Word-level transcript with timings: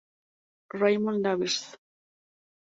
Raymond 0.73 1.21
Davis 1.23 1.61
Jr. 1.61 1.77